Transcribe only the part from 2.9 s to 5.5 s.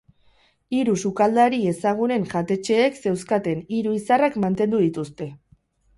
zeuzkaten hiru izarrak mantendu dituzte.